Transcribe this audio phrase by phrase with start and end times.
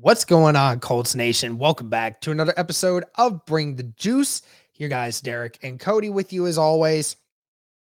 [0.00, 1.56] What's going on, Colts Nation?
[1.56, 4.42] Welcome back to another episode of Bring the Juice.
[4.72, 7.14] Here, guys, Derek and Cody with you as always.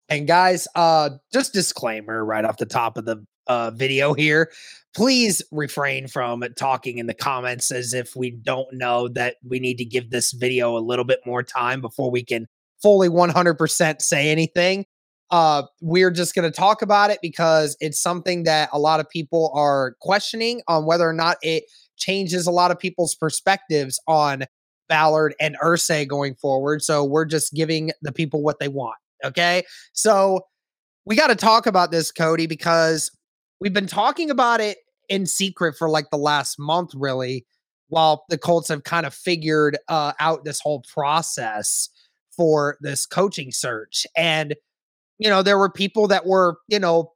[0.10, 4.52] And guys, uh, just disclaimer right off the top of the uh, video here.
[4.94, 9.78] Please refrain from talking in the comments as if we don't know that we need
[9.78, 12.46] to give this video a little bit more time before we can
[12.82, 14.86] fully 100% say anything.
[15.30, 19.10] Uh, we're just going to talk about it because it's something that a lot of
[19.10, 21.64] people are questioning on whether or not it
[22.02, 24.46] changes a lot of people's perspectives on
[24.90, 26.82] Ballard and Irsay going forward.
[26.82, 28.98] So we're just giving the people what they want.
[29.24, 29.64] Okay.
[29.94, 30.42] So
[31.06, 33.10] we got to talk about this, Cody, because
[33.60, 37.46] we've been talking about it in secret for like the last month, really,
[37.88, 41.90] while the Colts have kind of figured uh, out this whole process
[42.36, 44.06] for this coaching search.
[44.18, 44.56] And,
[45.20, 47.12] you know, there were people that were, you know,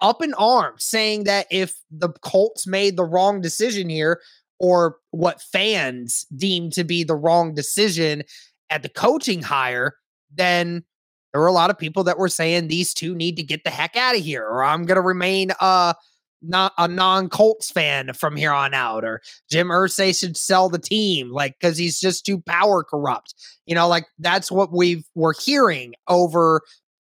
[0.00, 4.20] up in arms saying that if the Colts made the wrong decision here,
[4.60, 8.22] or what fans deem to be the wrong decision
[8.70, 9.94] at the coaching hire,
[10.34, 10.84] then
[11.32, 13.70] there were a lot of people that were saying these two need to get the
[13.70, 15.92] heck out of here, or I'm going to remain uh,
[16.42, 20.78] not a non Colts fan from here on out, or Jim Irsay should sell the
[20.78, 23.34] team, like because he's just too power corrupt.
[23.66, 26.62] You know, like that's what we were hearing over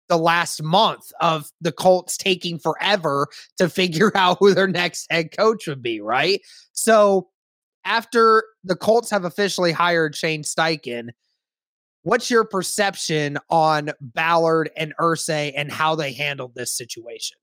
[0.08, 5.36] the last month of the Colts taking forever to figure out who their next head
[5.36, 6.41] coach would be, right?
[6.72, 7.28] So
[7.84, 11.10] after the Colts have officially hired Shane Steichen,
[12.02, 17.38] what's your perception on Ballard and Irsay and how they handled this situation?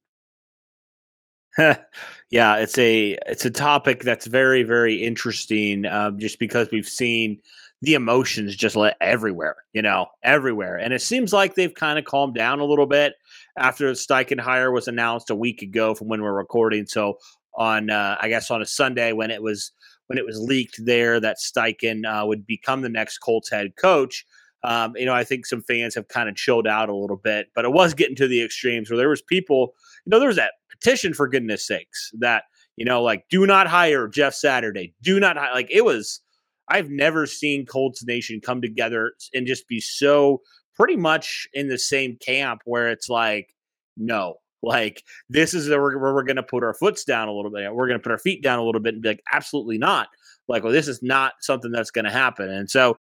[1.58, 5.86] yeah, it's a it's a topic that's very very interesting.
[5.86, 7.40] Um, just because we've seen
[7.85, 10.75] the emotions just let everywhere, you know, everywhere.
[10.75, 13.13] And it seems like they've kind of calmed down a little bit
[13.59, 16.88] after the Steichen hire was announced a week ago from when we're recording.
[16.88, 17.19] So
[17.56, 19.72] on, uh, I guess on a Sunday when it was
[20.07, 24.25] when it was leaked there that Steichen uh, would become the next Colts head coach.
[24.63, 27.50] Um, you know, I think some fans have kind of chilled out a little bit,
[27.53, 29.73] but it was getting to the extremes where there was people,
[30.06, 32.46] you know, there was that petition for goodness sakes that,
[32.78, 36.22] you know, like do not hire Jeff Saturday, do not like it was
[36.68, 40.42] I've never seen Colts Nation come together and just be so
[40.76, 43.53] pretty much in the same camp where it's like,
[43.98, 47.74] no, like this is where we're, going to put our foots down a little bit.
[47.74, 50.08] We're going to put our feet down a little bit and be like, absolutely not.
[50.48, 52.50] Like, well, this is not something that's going to happen.
[52.50, 52.97] And so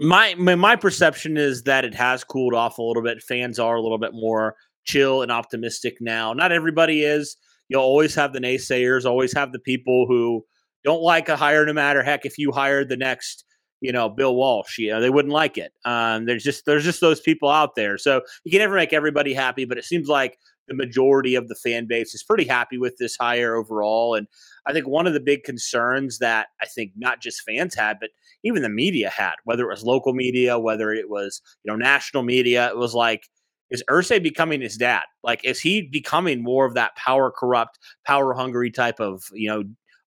[0.00, 3.22] my, my my perception is that it has cooled off a little bit.
[3.22, 6.32] Fans are a little bit more chill and optimistic now.
[6.32, 7.36] Not everybody is.
[7.68, 10.44] You'll always have the naysayers, always have the people who
[10.84, 13.44] don't like a hire no matter heck if you hired the next
[13.80, 15.72] you know Bill Walsh you know they wouldn't like it.
[15.84, 17.98] Um, there's just there's just those people out there.
[17.98, 20.38] So you can never make everybody happy but it seems like
[20.68, 24.14] the majority of the fan base is pretty happy with this hire overall.
[24.14, 24.26] And
[24.66, 28.10] I think one of the big concerns that I think not just fans had but
[28.44, 32.22] even the media had whether it was local media whether it was you know national
[32.22, 33.24] media it was like
[33.70, 35.02] is Irsay becoming his dad?
[35.22, 39.64] Like, is he becoming more of that power corrupt, power hungry type of you know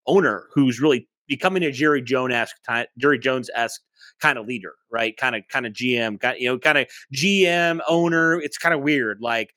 [0.08, 2.56] owner who's really becoming a Jerry Jones esque
[2.98, 3.82] Jerry Jones esque
[4.22, 5.16] kind of leader, right?
[5.18, 8.40] Kind of kind of GM, kind you know, kind of GM owner.
[8.42, 9.54] It's kind of weird, like.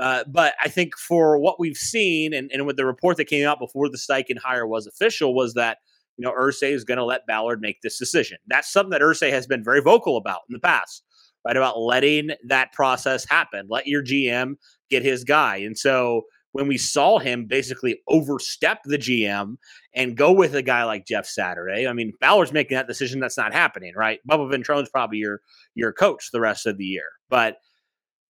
[0.00, 3.46] Uh, but I think for what we've seen, and, and with the report that came
[3.46, 5.78] out before the Steichen hire was official, was that
[6.16, 8.38] you know Irsay is going to let Ballard make this decision.
[8.46, 11.02] That's something that Irsay has been very vocal about in the past.
[11.44, 11.56] right?
[11.56, 13.66] About letting that process happen.
[13.68, 14.54] Let your GM
[14.90, 15.56] get his guy.
[15.58, 16.22] And so
[16.52, 19.56] when we saw him basically overstep the GM
[19.94, 23.20] and go with a guy like Jeff Saturday, I mean, Ballard's making that decision.
[23.20, 24.20] That's not happening, right?
[24.30, 25.40] Bubba Ventrone's probably your
[25.74, 27.08] your coach the rest of the year.
[27.28, 27.56] But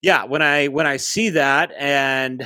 [0.01, 2.45] yeah, when I when I see that and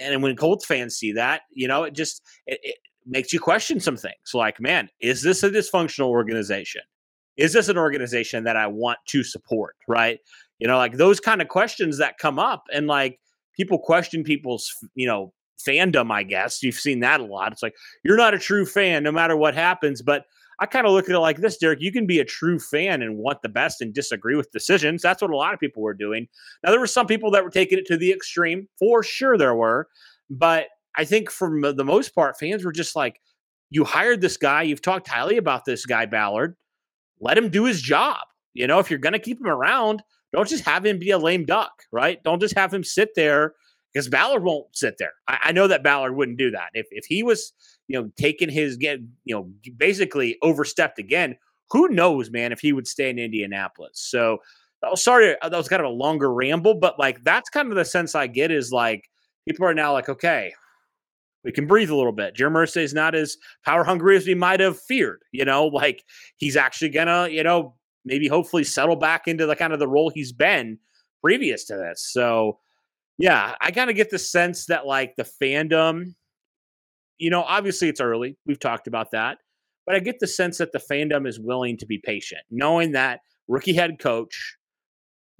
[0.00, 3.80] and when Colts fans see that, you know, it just it, it makes you question
[3.80, 4.32] some things.
[4.32, 6.82] Like, man, is this a dysfunctional organization?
[7.36, 9.76] Is this an organization that I want to support?
[9.88, 10.20] Right?
[10.58, 13.20] You know, like those kind of questions that come up, and like
[13.56, 15.32] people question people's, you know,
[15.66, 16.62] fandom, I guess.
[16.62, 17.52] You've seen that a lot.
[17.52, 17.74] It's like,
[18.04, 20.02] you're not a true fan no matter what happens.
[20.02, 20.24] But
[20.60, 21.80] I kind of look at it like this, Derek.
[21.80, 25.02] You can be a true fan and want the best and disagree with decisions.
[25.02, 26.28] That's what a lot of people were doing.
[26.62, 28.68] Now, there were some people that were taking it to the extreme.
[28.78, 29.88] For sure, there were.
[30.30, 30.66] But
[30.96, 33.20] I think for the most part, fans were just like,
[33.70, 34.62] you hired this guy.
[34.62, 36.56] You've talked highly about this guy, Ballard.
[37.20, 38.18] Let him do his job.
[38.54, 40.02] You know, if you're going to keep him around,
[40.36, 42.22] don't just have him be a lame duck, right?
[42.22, 43.54] Don't just have him sit there
[43.92, 45.14] because Ballard won't sit there.
[45.26, 46.68] I, I, know that Ballard wouldn't do that.
[46.74, 47.54] If if he was,
[47.88, 51.36] you know, taking his get, you know, basically overstepped again,
[51.70, 53.92] who knows, man, if he would stay in Indianapolis.
[53.94, 54.38] So,
[54.82, 57.76] oh, sorry, uh, that was kind of a longer ramble, but like that's kind of
[57.76, 59.08] the sense I get is like
[59.48, 60.52] people are now like, okay,
[61.44, 62.34] we can breathe a little bit.
[62.34, 65.22] Jeremy Irsay is not as power hungry as we might have feared.
[65.32, 66.04] You know, like
[66.36, 67.74] he's actually gonna, you know,
[68.06, 70.78] maybe hopefully settle back into the kind of the role he's been
[71.22, 72.08] previous to this.
[72.10, 72.58] So
[73.18, 76.14] yeah, I kind of get the sense that like the fandom,
[77.18, 78.38] you know, obviously it's early.
[78.46, 79.38] We've talked about that.
[79.86, 83.20] But I get the sense that the fandom is willing to be patient, knowing that
[83.48, 84.56] rookie head coach,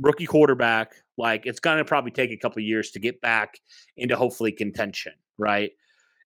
[0.00, 3.58] rookie quarterback, like it's going to probably take a couple years to get back
[3.96, 5.70] into hopefully contention, right?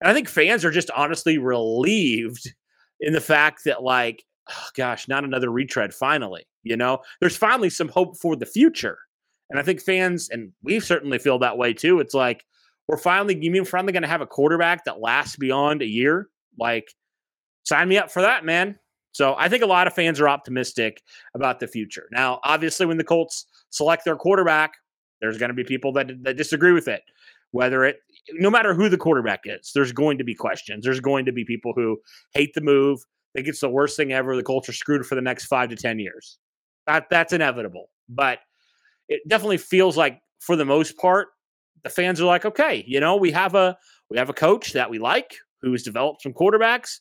[0.00, 2.52] And I think fans are just honestly relieved
[3.00, 6.46] in the fact that like oh, gosh, not another retread finally.
[6.62, 8.98] You know, there's finally some hope for the future.
[9.48, 12.00] And I think fans, and we certainly feel that way too.
[12.00, 12.44] It's like,
[12.86, 16.28] we're finally, you mean finally going to have a quarterback that lasts beyond a year?
[16.58, 16.92] Like,
[17.64, 18.78] sign me up for that, man.
[19.12, 21.02] So I think a lot of fans are optimistic
[21.34, 22.06] about the future.
[22.12, 24.74] Now, obviously, when the Colts select their quarterback,
[25.20, 27.02] there's going to be people that, that disagree with it.
[27.52, 27.96] Whether it,
[28.34, 30.84] no matter who the quarterback is, there's going to be questions.
[30.84, 31.98] There's going to be people who
[32.32, 33.04] hate the move
[33.34, 34.36] think it's the worst thing ever.
[34.36, 36.38] The Colts are screwed for the next five to 10 years.
[36.86, 37.90] That, that's inevitable.
[38.08, 38.40] But
[39.08, 41.28] it definitely feels like, for the most part,
[41.82, 43.76] the fans are like, okay, you know, we have a
[44.10, 47.00] we have a coach that we like who has developed some quarterbacks,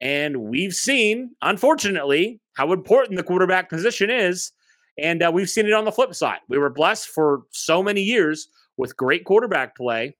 [0.00, 4.52] and we've seen, unfortunately, how important the quarterback position is,
[4.98, 6.38] and uh, we've seen it on the flip side.
[6.48, 10.16] We were blessed for so many years with great quarterback play,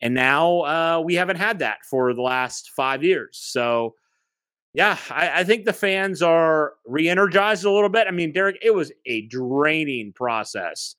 [0.00, 3.38] and now uh, we haven't had that for the last five years.
[3.40, 3.94] So
[4.76, 8.06] yeah, I, I, think the fans are re-energized a little bit.
[8.06, 10.96] I mean, Derek, it was a draining process,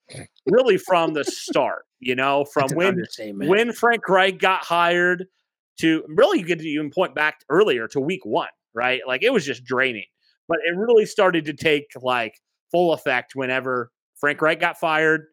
[0.47, 1.85] really from the start.
[1.99, 5.27] You know, from when when Frank Reich got hired
[5.79, 9.01] to really you could even point back earlier to week one, right?
[9.05, 10.05] Like it was just draining.
[10.47, 12.33] But it really started to take like
[12.71, 15.25] full effect whenever Frank Reich got fired.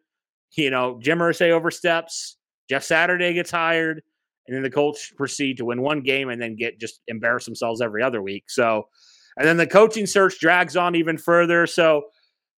[0.55, 2.37] You know, Jim Irsay oversteps,
[2.69, 4.03] Jeff Saturday gets hired
[4.47, 7.81] and then the Colts proceed to win one game and then get just embarrass themselves
[7.81, 8.49] every other week.
[8.49, 8.87] So,
[9.37, 11.67] and then the coaching search drags on even further.
[11.67, 12.03] So,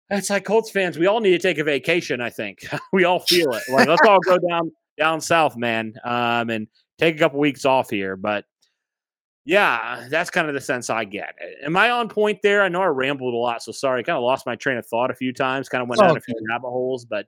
[0.09, 2.21] it's like Colts fans, we all need to take a vacation.
[2.21, 3.63] I think we all feel it.
[3.71, 7.89] Like let's all go down down south, man, um, and take a couple weeks off
[7.89, 8.15] here.
[8.15, 8.45] But
[9.45, 11.35] yeah, that's kind of the sense I get.
[11.63, 12.63] Am I on point there?
[12.63, 13.99] I know I rambled a lot, so sorry.
[13.99, 15.69] I kind of lost my train of thought a few times.
[15.69, 17.27] Kind of went down a few rabbit holes, but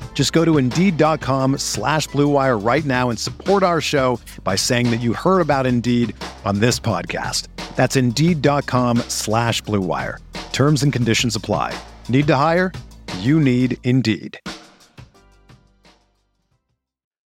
[0.13, 4.97] Just go to Indeed.com slash BlueWire right now and support our show by saying that
[5.01, 6.15] you heard about Indeed
[6.45, 7.47] on this podcast.
[7.75, 10.17] That's Indeed.com slash BlueWire.
[10.51, 11.73] Terms and conditions apply.
[12.07, 12.71] Need to hire?
[13.19, 14.39] You need Indeed.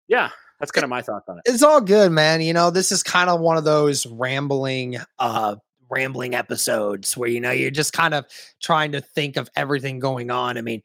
[0.08, 0.30] Yeah,
[0.60, 1.44] That's kind of my thoughts on it.
[1.46, 2.40] It's all good, man.
[2.42, 5.58] You know, this is kind of one of those rambling, uh,
[5.90, 8.26] rambling episodes where you know you're just kind of
[8.62, 10.58] trying to think of everything going on.
[10.58, 10.82] I mean,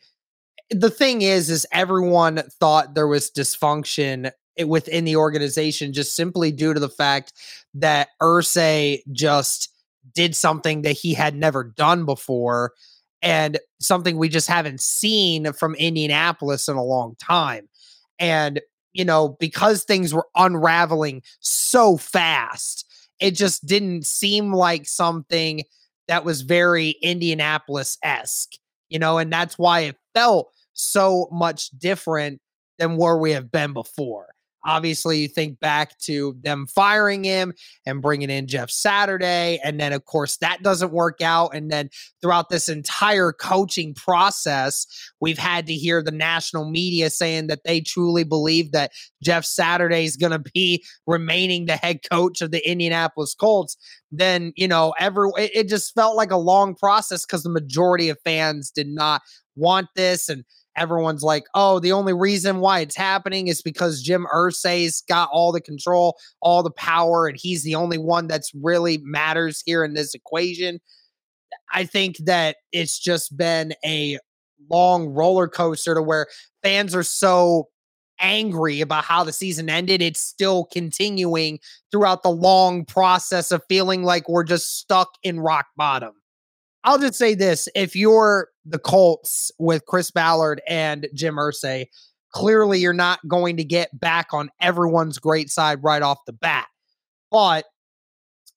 [0.72, 6.52] the thing is, is everyone thought there was dysfunction eh, within the organization just simply
[6.52, 7.32] due to the fact
[7.74, 9.68] that Irsay just
[10.14, 12.72] did something that he had never done before
[13.22, 17.68] and something we just haven't seen from Indianapolis in a long time.
[18.18, 18.60] And,
[18.92, 22.84] you know, because things were unraveling so fast,
[23.20, 25.62] it just didn't seem like something
[26.08, 28.54] that was very Indianapolis esque,
[28.88, 32.40] you know, and that's why it felt so much different
[32.78, 34.28] than where we have been before.
[34.64, 37.52] Obviously, you think back to them firing him
[37.84, 39.58] and bringing in Jeff Saturday.
[39.64, 41.54] And then, of course, that doesn't work out.
[41.54, 44.86] And then throughout this entire coaching process,
[45.20, 50.04] we've had to hear the national media saying that they truly believe that Jeff Saturday
[50.04, 53.76] is going to be remaining the head coach of the Indianapolis Colts.
[54.12, 58.10] Then, you know, every it, it just felt like a long process because the majority
[58.10, 59.22] of fans did not
[59.56, 60.28] want this.
[60.28, 60.44] And
[60.76, 65.52] everyone's like, oh, the only reason why it's happening is because Jim Irsay's got all
[65.52, 69.94] the control, all the power, and he's the only one that's really matters here in
[69.94, 70.80] this equation.
[71.72, 74.18] I think that it's just been a
[74.70, 76.26] long roller coaster to where
[76.62, 77.68] fans are so
[78.20, 80.00] angry about how the season ended.
[80.00, 81.58] It's still continuing
[81.90, 86.12] throughout the long process of feeling like we're just stuck in rock bottom.
[86.84, 91.86] I'll just say this if you're the Colts with Chris Ballard and Jim Irsay,
[92.32, 96.66] clearly you're not going to get back on everyone's great side right off the bat.
[97.30, 97.66] But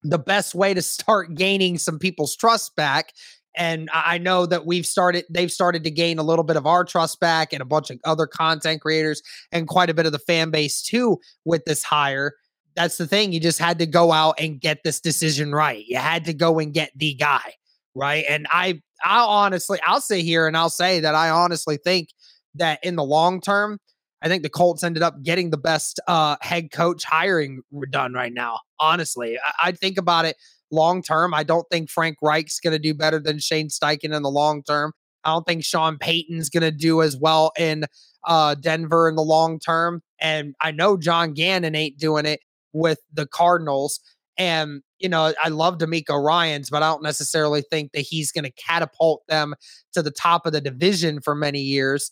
[0.04, 3.12] the best way to start gaining some people's trust back
[3.58, 6.84] and I know that we've started, they've started to gain a little bit of our
[6.84, 9.22] trust back and a bunch of other content creators
[9.52, 12.34] and quite a bit of the fan base too with this hire.
[12.76, 13.32] That's the thing.
[13.32, 15.86] You just had to go out and get this decision right.
[15.88, 17.54] You had to go and get the guy
[17.96, 18.26] right?
[18.28, 22.10] And I, I honestly, I'll sit here and I'll say that I honestly think
[22.56, 23.80] that in the long term,
[24.22, 27.62] I think the Colts ended up getting the best uh, head coach hiring
[27.92, 28.60] done right now.
[28.80, 30.36] Honestly, I, I think about it
[30.72, 31.34] long term.
[31.34, 34.64] I don't think Frank Reich's going to do better than Shane Steichen in the long
[34.64, 34.94] term.
[35.24, 37.86] I don't think Sean Payton's going to do as well in
[38.26, 40.02] uh, Denver in the long term.
[40.20, 42.40] And I know John Gannon ain't doing it
[42.74, 44.00] with the Cardinals.
[44.38, 48.46] And, you know, I love DeMeco Ryans, but I don't necessarily think that he's going
[48.46, 49.56] to catapult them
[49.94, 52.12] to the top of the division for many years.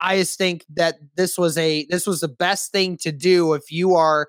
[0.00, 3.70] I just think that this was a this was the best thing to do if
[3.70, 4.28] you are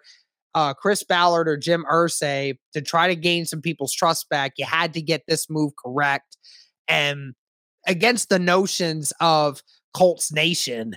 [0.53, 4.53] uh, Chris Ballard or Jim Irsay to try to gain some people's trust back.
[4.57, 6.37] You had to get this move correct,
[6.87, 7.33] and
[7.87, 9.61] against the notions of
[9.95, 10.95] Colts Nation,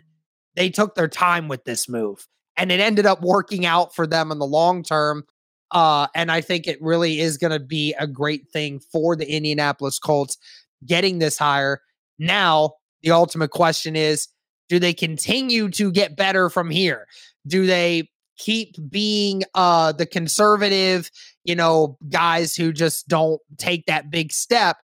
[0.56, 4.32] they took their time with this move, and it ended up working out for them
[4.32, 5.24] in the long term.
[5.74, 9.30] Uh, and I think it really is going to be a great thing for the
[9.30, 10.38] Indianapolis Colts
[10.86, 11.82] getting this hire.
[12.18, 14.28] Now, the ultimate question is
[14.68, 17.06] do they continue to get better from here?
[17.46, 21.10] Do they keep being uh, the conservative,
[21.44, 24.78] you know, guys who just don't take that big step?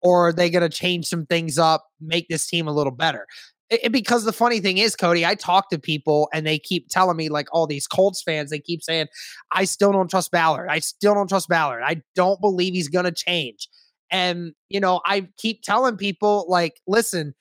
[0.00, 3.26] Or are they going to change some things up, make this team a little better?
[3.70, 7.16] It, because the funny thing is, Cody, I talk to people and they keep telling
[7.16, 9.06] me, like all these Colts fans, they keep saying,
[9.52, 10.68] I still don't trust Ballard.
[10.70, 11.82] I still don't trust Ballard.
[11.84, 13.68] I don't believe he's going to change.
[14.10, 17.34] And, you know, I keep telling people, like, listen,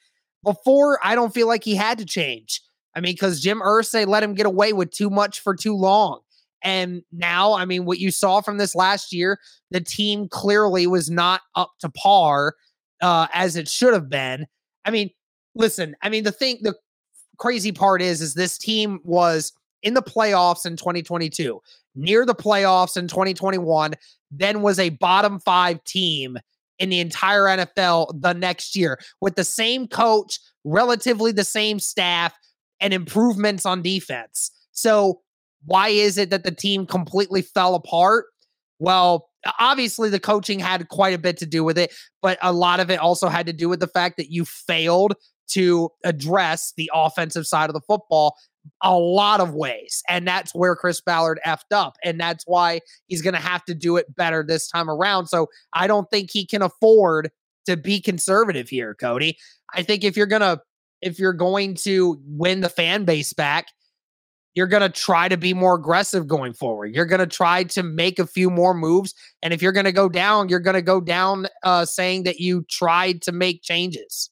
[0.44, 2.62] before I don't feel like he had to change.
[2.96, 6.22] I mean, because Jim Irsay let him get away with too much for too long.
[6.63, 9.38] And now, I mean, what you saw from this last year,
[9.70, 12.55] the team clearly was not up to par
[13.01, 14.48] uh, as it should have been.
[14.86, 15.12] I mean,
[15.55, 16.75] listen, I mean, the thing, the
[17.38, 21.62] crazy part is, is this team was in the playoffs in 2022,
[21.95, 23.93] near the playoffs in 2021,
[24.31, 26.38] then was a bottom five team
[26.79, 32.33] in the entire NFL the next year with the same coach, relatively the same staff,
[32.81, 34.51] and improvements on defense.
[34.71, 35.21] So,
[35.63, 38.25] why is it that the team completely fell apart?
[38.77, 42.79] Well, obviously the coaching had quite a bit to do with it, but a lot
[42.79, 45.15] of it also had to do with the fact that you failed
[45.47, 48.35] to address the offensive side of the football
[48.81, 50.01] a lot of ways.
[50.09, 51.97] And that's where Chris Ballard effed up.
[52.03, 55.27] And that's why he's going to have to do it better this time around.
[55.27, 57.29] So I don't think he can afford
[57.65, 59.37] to be conservative here, Cody.
[59.73, 60.61] I think if you're going to,
[61.01, 63.67] if you're going to win the fan base back,
[64.55, 66.95] you're going to try to be more aggressive going forward.
[66.95, 69.13] You're going to try to make a few more moves.
[69.43, 72.39] And if you're going to go down, you're going to go down uh, saying that
[72.39, 74.31] you tried to make changes.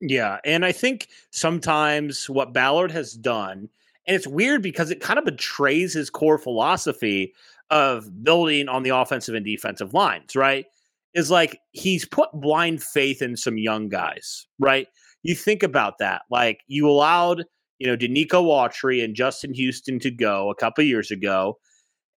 [0.00, 0.38] Yeah.
[0.44, 3.68] And I think sometimes what Ballard has done,
[4.06, 7.34] and it's weird because it kind of betrays his core philosophy
[7.70, 10.66] of building on the offensive and defensive lines, right?
[11.14, 14.88] Is like he's put blind faith in some young guys, right?
[15.22, 16.22] You think about that.
[16.30, 17.44] Like you allowed,
[17.78, 21.58] you know, Denico Autry and Justin Houston to go a couple years ago.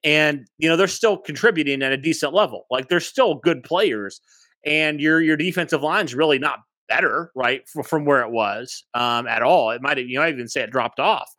[0.05, 2.67] And, you know, they're still contributing at a decent level.
[2.71, 4.21] Like they're still good players.
[4.65, 6.61] And your your defensive line's really not
[6.93, 9.71] better, right, from where it was um, at all.
[9.71, 11.31] It might you I even say it dropped off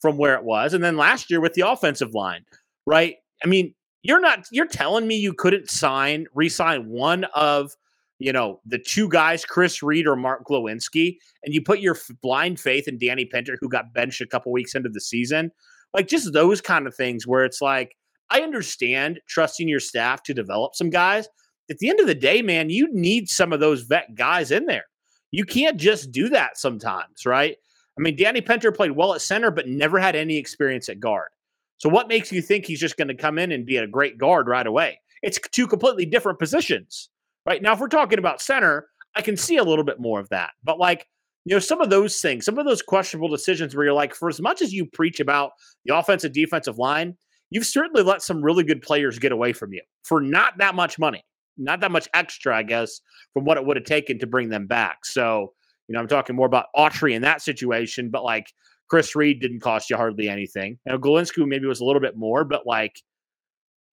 [0.00, 0.74] from where it was.
[0.74, 2.44] And then last year with the offensive line,
[2.86, 3.16] right?
[3.44, 7.70] I mean, you're not, you're telling me you couldn't sign, re-sign one of,
[8.18, 12.16] you know, the two guys, Chris Reed or Mark Glowinski, and you put your f-
[12.22, 15.50] blind faith in Danny Pinter, who got benched a couple weeks into the season.
[15.94, 17.94] Like just those kind of things where it's like,
[18.30, 21.28] I understand trusting your staff to develop some guys.
[21.70, 24.66] At the end of the day, man, you need some of those vet guys in
[24.66, 24.86] there.
[25.32, 27.56] You can't just do that sometimes, right?
[27.98, 31.28] I mean, Danny Pinter played well at center, but never had any experience at guard.
[31.78, 34.18] So, what makes you think he's just going to come in and be a great
[34.18, 35.00] guard right away?
[35.22, 37.10] It's two completely different positions,
[37.46, 37.60] right?
[37.60, 38.86] Now, if we're talking about center,
[39.16, 40.50] I can see a little bit more of that.
[40.62, 41.06] But, like,
[41.44, 44.28] you know, some of those things, some of those questionable decisions where you're like, for
[44.28, 45.52] as much as you preach about
[45.84, 47.16] the offensive defensive line,
[47.50, 50.98] you've certainly let some really good players get away from you for not that much
[50.98, 51.24] money
[51.64, 53.00] not that much extra, I guess,
[53.32, 55.04] from what it would have taken to bring them back.
[55.04, 55.52] So,
[55.88, 58.52] you know, I'm talking more about Autry in that situation, but like
[58.88, 60.78] Chris Reed didn't cost you hardly anything.
[60.86, 63.00] Know, Glowinski maybe was a little bit more, but like,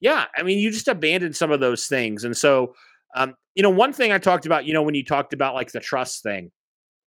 [0.02, 2.24] yeah, I mean, you just abandoned some of those things.
[2.24, 2.74] And so,
[3.16, 5.72] um, you know, one thing I talked about, you know, when you talked about like
[5.72, 6.52] the trust thing,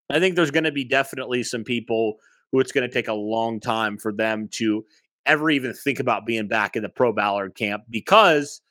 [0.09, 2.17] I think there's going to be definitely some people
[2.51, 4.85] who it's going to take a long time for them to
[5.25, 8.61] ever even think about being back in the pro Ballard camp because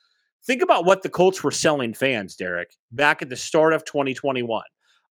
[0.45, 4.63] Think about what the Colts were selling fans, Derek, back at the start of 2021.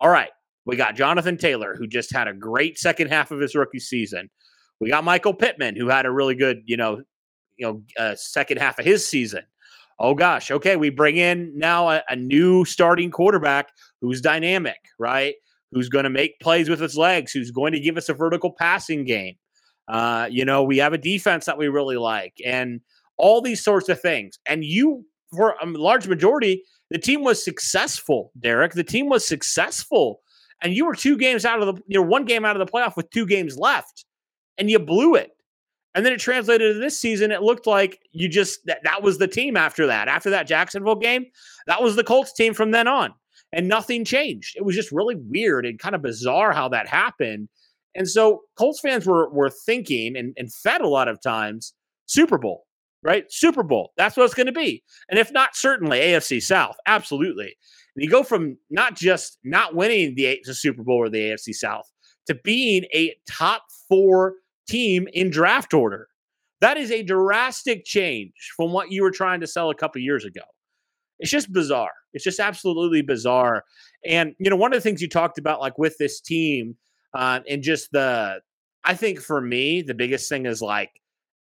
[0.02, 0.32] All right,
[0.66, 4.30] we got Jonathan Taylor, who just had a great second half of his rookie season.
[4.80, 7.04] We got Michael Pittman, who had a really good, you know,
[7.58, 9.44] you know, uh, second half of his season.
[10.00, 13.68] Oh gosh, okay, we bring in now a, a new starting quarterback
[14.02, 15.36] who's dynamic, right?
[15.72, 17.34] Who's going to make plays with his legs?
[17.34, 19.36] Who's going to give us a vertical passing game?
[19.88, 22.80] Uh, you know, we have a defense that we really like, and
[23.18, 24.40] all these sorts of things.
[24.48, 28.74] And you for a large majority, the team was successful, Derek.
[28.74, 30.22] The team was successful.
[30.62, 32.72] And you were two games out of the, you know, one game out of the
[32.72, 34.06] playoff with two games left,
[34.58, 35.32] and you blew it.
[35.96, 37.32] And then it translated to this season.
[37.32, 40.08] It looked like you just, that, that was the team after that.
[40.08, 41.26] After that Jacksonville game,
[41.66, 43.14] that was the Colts team from then on.
[43.52, 44.56] And nothing changed.
[44.56, 47.50] It was just really weird and kind of bizarre how that happened.
[47.96, 51.74] And so Colts fans were, were thinking and, and fed a lot of times
[52.06, 52.66] Super Bowl
[53.04, 53.26] right?
[53.30, 53.92] Super Bowl.
[53.98, 54.84] That's what it's going to be.
[55.10, 56.76] And if not, certainly AFC South.
[56.86, 57.56] Absolutely.
[57.96, 61.54] And you go from not just not winning the, the Super Bowl or the AFC
[61.54, 61.90] South
[62.28, 64.36] to being a top four
[64.68, 66.08] team in draft order.
[66.62, 70.26] That is a drastic change from what you were trying to sell a couple years
[70.26, 70.42] ago.
[71.20, 71.94] It's just bizarre.
[72.14, 73.64] It's just absolutely bizarre.
[74.06, 76.76] And, you know, one of the things you talked about, like with this team,
[77.14, 78.42] uh, and just the,
[78.84, 80.92] I think for me, the biggest thing is like,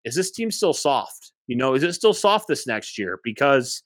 [0.05, 1.32] is this team still soft?
[1.47, 3.21] You know, is it still soft this next year?
[3.25, 3.83] Because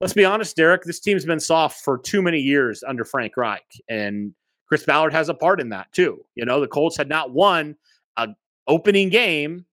[0.00, 3.66] let's be honest, Derek, this team's been soft for too many years under Frank Reich.
[3.88, 4.34] And
[4.66, 6.24] Chris Ballard has a part in that too.
[6.34, 7.76] You know, the Colts had not won
[8.16, 8.34] an
[8.66, 9.66] opening game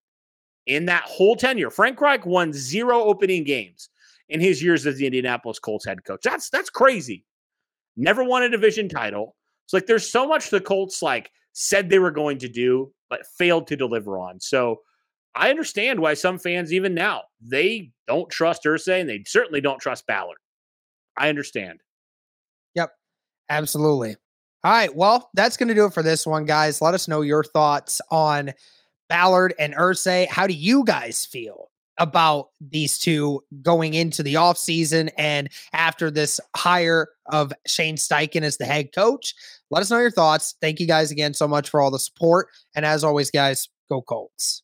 [0.65, 1.69] in that whole tenure.
[1.69, 3.89] Frank Reich won zero opening games
[4.29, 6.21] in his years as the Indianapolis Colts head coach.
[6.23, 7.25] That's that's crazy.
[7.95, 9.35] Never won a division title.
[9.65, 13.25] It's like there's so much the Colts like said they were going to do, but
[13.37, 14.39] failed to deliver on.
[14.39, 14.81] So
[15.37, 19.79] I understand why some fans, even now, they don't trust Irsay and they certainly don't
[19.79, 20.39] trust Ballard.
[21.17, 21.81] I understand.
[22.75, 22.91] Yep,
[23.49, 24.15] absolutely.
[24.63, 24.93] All right.
[24.95, 26.81] Well, that's going to do it for this one, guys.
[26.81, 28.53] Let us know your thoughts on
[29.09, 30.27] Ballard and Irsay.
[30.27, 31.69] How do you guys feel
[31.99, 38.57] about these two going into the offseason and after this hire of Shane Steichen as
[38.57, 39.35] the head coach?
[39.69, 40.55] Let us know your thoughts.
[40.61, 42.49] Thank you guys again so much for all the support.
[42.75, 44.63] And as always, guys, go Colts.